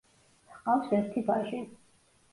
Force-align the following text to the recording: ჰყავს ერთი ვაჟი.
ჰყავს 0.53 0.89
ერთი 1.01 1.25
ვაჟი. 1.31 1.63